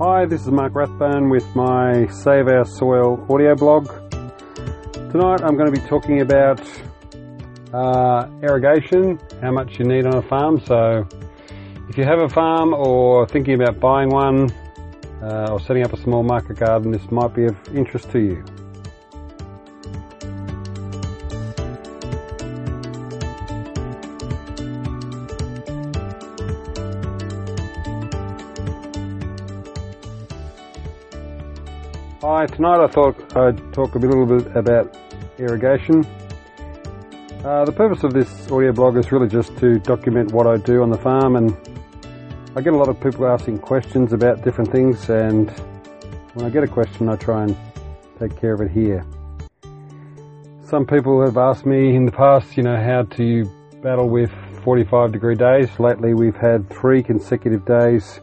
[0.00, 3.88] Hi, this is Mark Rathbone with my Save Our Soil audio blog.
[4.92, 6.60] Tonight I'm going to be talking about
[7.74, 10.60] uh, irrigation, how much you need on a farm.
[10.64, 11.04] So,
[11.88, 14.52] if you have a farm or thinking about buying one
[15.20, 18.44] uh, or setting up a small market garden, this might be of interest to you.
[32.52, 34.96] Tonight I thought I'd talk a little bit about
[35.38, 36.04] irrigation.
[37.44, 40.82] Uh, the purpose of this audio blog is really just to document what I do
[40.82, 41.56] on the farm, and
[42.56, 45.50] I get a lot of people asking questions about different things, and
[46.34, 47.56] when I get a question, I try and
[48.18, 49.04] take care of it here.
[50.64, 53.44] Some people have asked me in the past, you know, how to
[53.82, 54.30] battle with
[54.64, 55.68] 45 degree days.
[55.78, 58.20] Lately, we've had three consecutive days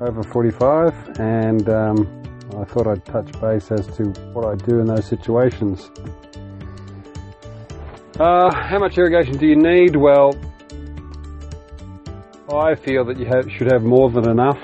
[0.00, 2.19] over 45, and um,
[2.58, 5.90] I thought I'd touch base as to what I do in those situations.
[8.18, 9.96] Uh, how much irrigation do you need?
[9.96, 10.34] Well,
[12.52, 14.58] I feel that you have, should have more than enough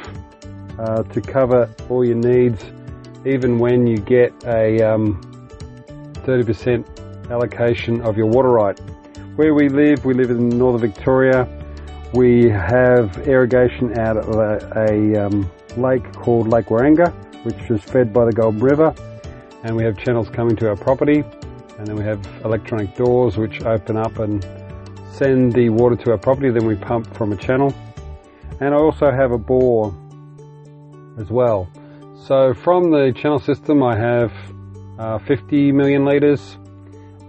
[0.78, 2.62] uh, to cover all your needs,
[3.24, 5.22] even when you get a um,
[6.24, 8.78] 30% allocation of your water right.
[9.36, 11.48] Where we live, we live in northern Victoria.
[12.12, 17.14] We have irrigation out of a, a um, lake called Lake Waranga
[17.46, 18.94] which is fed by the Goulburn River.
[19.62, 21.22] And we have channels coming to our property.
[21.78, 24.44] And then we have electronic doors which open up and
[25.12, 26.50] send the water to our property.
[26.50, 27.72] Then we pump from a channel.
[28.60, 29.94] And I also have a bore
[31.18, 31.68] as well.
[32.26, 34.32] So from the channel system, I have
[34.98, 36.58] uh, 50 million litres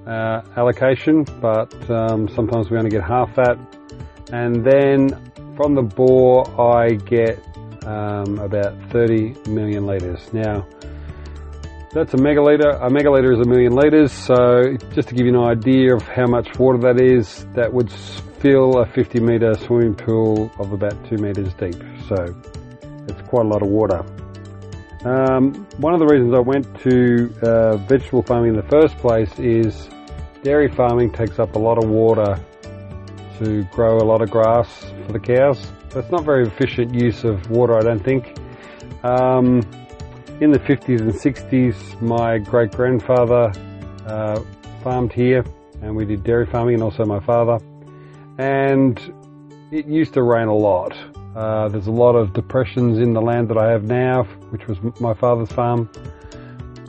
[0.08, 3.60] uh, allocation, but um, sometimes we only get half that.
[4.32, 5.10] And then
[5.56, 7.40] from the bore, I get
[7.88, 10.34] um, about 30 million litres.
[10.34, 10.68] Now,
[11.94, 12.76] that's a megalitre.
[12.76, 16.28] A megalitre is a million litres, so just to give you an idea of how
[16.28, 17.89] much water that is, that would
[18.42, 21.82] fill a 50 metre swimming pool of about 2 metres deep.
[22.08, 22.36] So
[23.08, 24.04] it's quite a lot of water.
[25.06, 29.32] Um, one of the reasons I went to uh, vegetable farming in the first place
[29.40, 29.88] is
[30.44, 32.38] dairy farming takes up a lot of water
[33.40, 34.67] to grow a lot of grass
[35.06, 35.72] for the cows.
[35.89, 38.37] That's not very efficient use of water, I don't think.
[39.03, 39.61] Um,
[40.42, 43.52] in the 50s and 60s, my great grandfather
[44.05, 44.42] uh,
[44.83, 45.43] farmed here,
[45.81, 47.59] and we did dairy farming, and also my father.
[48.37, 48.99] And
[49.71, 50.95] it used to rain a lot.
[51.36, 54.77] Uh, there's a lot of depressions in the land that I have now, which was
[54.99, 55.89] my father's farm.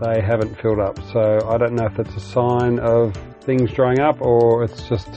[0.00, 0.96] they haven't filled up.
[1.12, 5.08] So I don't know if that's a sign of things drying up or it's just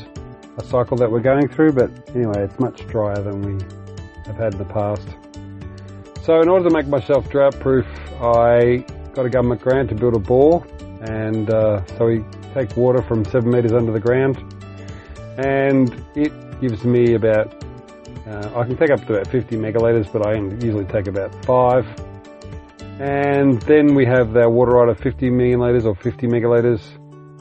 [0.58, 1.74] a cycle that we're going through.
[1.74, 3.64] But anyway, it's much drier than we
[4.26, 5.08] have had in the past.
[6.24, 7.86] So in order to make myself drought proof,
[8.20, 10.66] I got a government grant to build a bore.
[11.02, 12.24] And uh, so we
[12.56, 14.40] take water from seven metres under the ground.
[15.38, 17.54] And it gives me about
[18.30, 21.86] uh, I can take up to about 50 megalitres, but I usually take about five.
[23.00, 26.82] And then we have our water right of 50 million litres or 50 megalitres.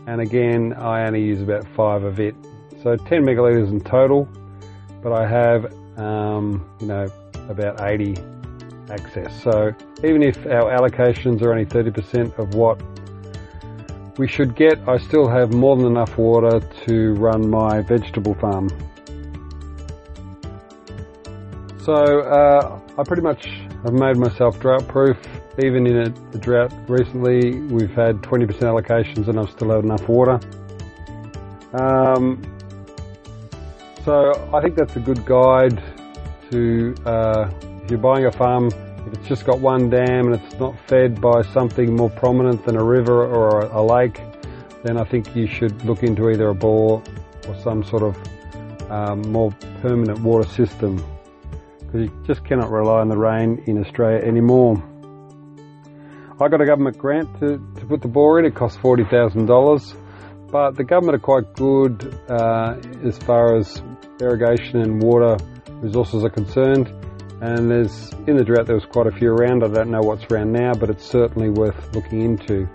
[0.06, 2.34] And again, I only use about five of it.
[2.82, 4.26] So 10 megalitres in total,
[5.02, 7.06] but I have, um, you know,
[7.48, 8.14] about 80
[8.88, 9.42] access.
[9.42, 12.80] So even if our allocations are only 30% of what
[14.16, 18.68] we should get, I still have more than enough water to run my vegetable farm.
[21.88, 23.46] So uh, I pretty much
[23.82, 25.16] have made myself drought proof.
[25.58, 30.06] Even in a, a drought recently, we've had 20% allocations and I've still had enough
[30.06, 30.38] water.
[31.72, 32.42] Um,
[34.04, 35.82] so I think that's a good guide
[36.50, 37.50] to uh,
[37.82, 41.18] if you're buying a farm, if it's just got one dam and it's not fed
[41.22, 44.20] by something more prominent than a river or a, a lake,
[44.82, 47.02] then I think you should look into either a bore
[47.48, 51.02] or some sort of um, more permanent water system
[51.88, 54.76] because you just cannot rely on the rain in Australia anymore.
[56.38, 58.44] I got a government grant to, to put the bore in.
[58.44, 63.82] It cost $40,000, but the government are quite good uh, as far as
[64.20, 65.38] irrigation and water
[65.80, 66.92] resources are concerned.
[67.40, 69.64] And there's in the drought there was quite a few around.
[69.64, 72.68] I don't know what's around now, but it's certainly worth looking into.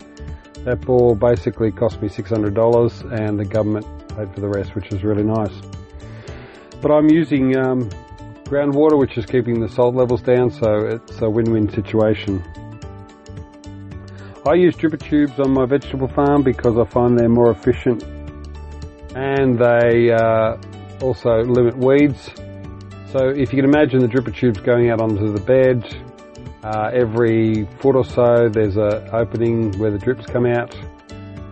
[0.64, 5.04] That bore basically cost me $600, and the government paid for the rest, which is
[5.04, 5.54] really nice.
[6.82, 7.90] But I'm using um,
[8.46, 12.44] groundwater, which is keeping the salt levels down, so it's a win-win situation.
[14.46, 18.04] I use dripper tubes on my vegetable farm because I find they're more efficient
[19.16, 20.58] and they uh,
[21.02, 22.30] also limit weeds.
[23.12, 25.86] So if you can imagine the dripper tubes going out onto the bed,
[26.64, 30.76] uh, every foot or so there's an opening where the drips come out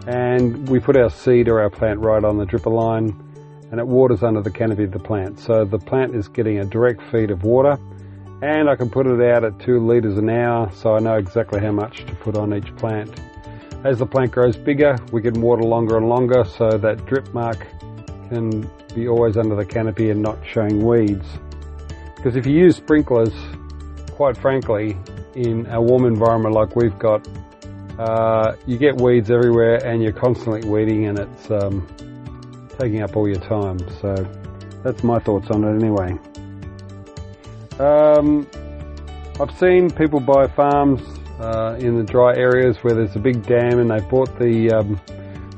[0.07, 3.31] and we put our seed or our plant right on the dripper line
[3.71, 5.39] and it waters under the canopy of the plant.
[5.39, 7.77] So the plant is getting a direct feed of water
[8.41, 11.62] and I can put it out at two litres an hour so I know exactly
[11.62, 13.19] how much to put on each plant.
[13.83, 17.65] As the plant grows bigger, we can water longer and longer so that drip mark
[18.29, 21.25] can be always under the canopy and not showing weeds.
[22.15, 23.33] Because if you use sprinklers,
[24.12, 24.97] quite frankly,
[25.35, 27.27] in a warm environment like we've got,
[27.97, 31.88] uh, you get weeds everywhere and you're constantly weeding and it's um,
[32.81, 33.78] taking up all your time.
[34.01, 34.16] So
[34.83, 36.18] that's my thoughts on it anyway.
[37.80, 38.48] Um,
[39.39, 41.01] I've seen people buy farms
[41.39, 45.00] uh, in the dry areas where there's a big dam and they bought the um,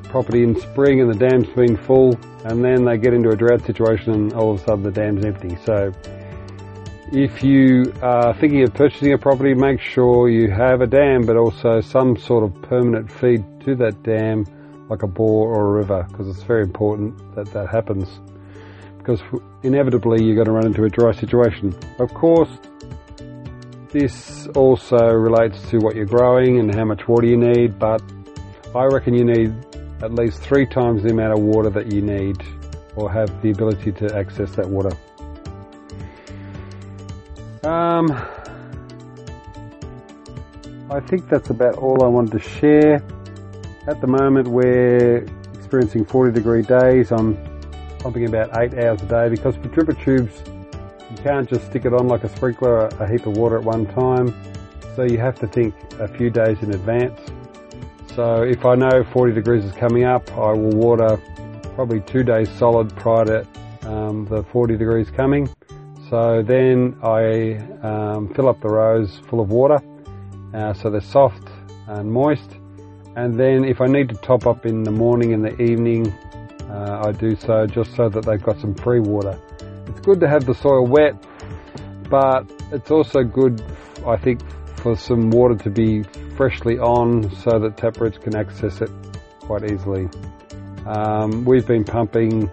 [0.03, 3.65] property in spring and the dam's been full and then they get into a drought
[3.65, 5.57] situation and all of a sudden the dam's empty.
[5.65, 5.93] So
[7.13, 11.37] if you are thinking of purchasing a property, make sure you have a dam but
[11.37, 14.45] also some sort of permanent feed to that dam
[14.89, 18.19] like a bore or a river because it's very important that that happens
[18.97, 19.21] because
[19.63, 21.75] inevitably you're going to run into a dry situation.
[21.99, 22.49] Of course,
[23.89, 28.01] this also relates to what you're growing and how much water you need, but
[28.73, 29.53] I reckon you need
[30.01, 32.41] at least three times the amount of water that you need
[32.95, 34.91] or have the ability to access that water.
[37.63, 38.11] Um,
[40.89, 43.03] I think that's about all I wanted to share.
[43.85, 45.25] At the moment, we're
[45.55, 47.11] experiencing 40 degree days.
[47.11, 47.37] I'm
[47.99, 50.41] pumping about eight hours a day because for dripper tubes,
[51.11, 53.85] you can't just stick it on like a sprinkler, a heap of water at one
[53.87, 54.33] time.
[54.95, 57.19] So you have to think a few days in advance.
[58.15, 61.19] So if I know 40 degrees is coming up, I will water
[61.75, 63.47] probably two days solid prior to
[63.85, 65.49] um, the 40 degrees coming.
[66.09, 69.81] So then I um, fill up the rows full of water
[70.53, 71.49] uh, so they're soft
[71.87, 72.49] and moist.
[73.15, 76.11] And then if I need to top up in the morning and the evening,
[76.69, 79.39] uh, I do so just so that they've got some free water.
[79.87, 81.13] It's good to have the soil wet,
[82.09, 83.63] but it's also good,
[84.07, 84.41] I think,
[84.77, 86.03] for some water to be
[86.35, 88.89] freshly on so that taproots can access it
[89.41, 90.09] quite easily.
[90.85, 92.49] Um, we've been pumping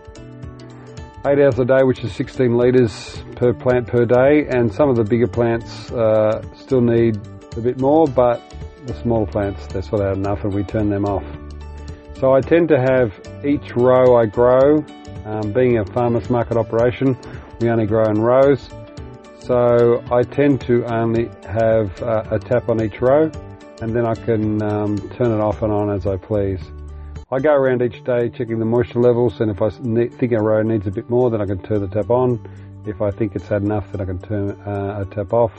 [1.26, 4.96] eight hours a day, which is 16 litres per plant per day, and some of
[4.96, 7.16] the bigger plants uh, still need
[7.56, 8.42] a bit more, but
[8.86, 11.24] the smaller plants, they're sort of had enough and we turn them off.
[12.18, 13.12] So I tend to have
[13.44, 14.84] each row I grow,
[15.24, 17.16] um, being a farmer's market operation,
[17.60, 18.68] we only grow in rows.
[19.38, 23.30] So I tend to only have uh, a tap on each row
[23.80, 26.60] and then I can um, turn it off and on as I please.
[27.32, 30.62] I go around each day checking the moisture levels and if I think a row
[30.62, 32.38] needs a bit more then I can turn the tap on.
[32.86, 35.52] If I think it's had enough then I can turn uh, a tap off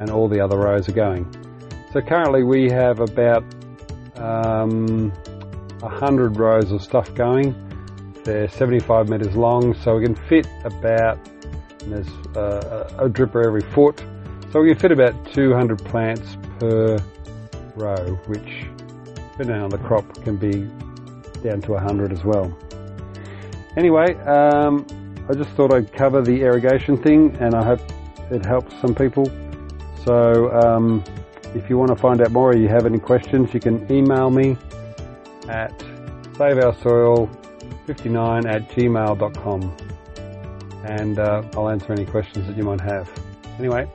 [0.00, 1.26] and all the other rows are going.
[1.96, 3.42] So currently we have about
[4.16, 5.10] um,
[5.80, 7.54] 100 rows of stuff going.
[8.22, 11.18] They're 75 metres long, so we can fit about,
[11.86, 12.06] there's
[12.36, 14.04] uh, a dripper every foot,
[14.52, 16.98] so we can fit about 200 plants per
[17.76, 18.66] row, which
[19.32, 20.68] depending on the crop can be
[21.42, 22.54] down to 100 as well.
[23.78, 24.86] Anyway, um,
[25.30, 27.80] I just thought I'd cover the irrigation thing and I hope
[28.30, 29.24] it helps some people.
[30.04, 31.02] So um,
[31.56, 34.30] if you want to find out more or you have any questions, you can email
[34.30, 34.56] me
[35.48, 35.76] at
[36.34, 39.76] saveoursoil59 at gmail.com
[40.84, 43.10] and uh, I'll answer any questions that you might have.
[43.58, 43.90] Anyway,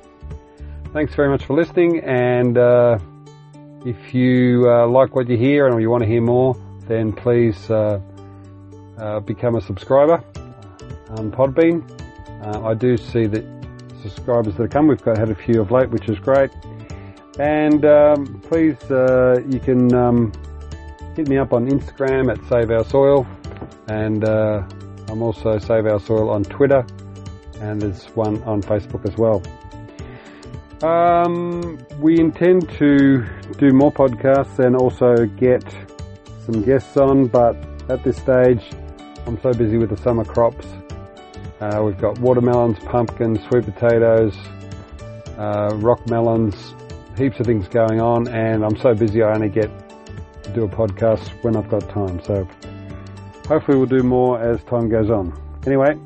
[0.92, 2.98] thanks very much for listening and uh,
[3.86, 7.70] if you uh, like what you hear and you want to hear more, then please
[7.70, 8.02] uh,
[8.98, 10.24] uh, become a subscriber
[11.12, 11.88] on Podbean.
[12.44, 13.46] Uh, I do see that
[14.02, 16.50] subscribers that have come, we've got had a few of late, which is great.
[17.40, 20.32] And um, please, you can um,
[21.16, 23.28] hit me up on Instagram at Save Our Soil,
[23.88, 24.64] and uh,
[25.10, 26.86] I'm also Save Our Soil on Twitter,
[27.60, 29.42] and there's one on Facebook as well.
[30.84, 33.26] Um, we intend to
[33.58, 35.64] do more podcasts and also get
[36.46, 37.56] some guests on, but
[37.90, 38.64] at this stage,
[39.28, 40.66] I'm so busy with the summer crops.
[41.60, 44.36] Uh, we've got watermelons, pumpkins, sweet potatoes,
[45.38, 46.74] uh, rock melons,
[47.18, 49.70] heaps of things going on, and I'm so busy I only get
[50.44, 52.22] to do a podcast when I've got time.
[52.24, 52.48] So
[53.48, 55.34] hopefully we'll do more as time goes on.
[55.66, 56.00] Anyway,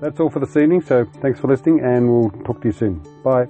[0.00, 0.80] that's all for this evening.
[0.82, 3.02] So thanks for listening and we'll talk to you soon.
[3.22, 3.46] Bye.